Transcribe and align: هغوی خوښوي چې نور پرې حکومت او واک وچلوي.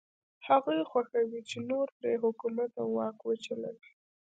هغوی 0.47 0.79
خوښوي 0.89 1.41
چې 1.49 1.57
نور 1.69 1.87
پرې 1.97 2.13
حکومت 2.23 2.71
او 2.81 2.87
واک 2.97 3.17
وچلوي. 3.23 3.91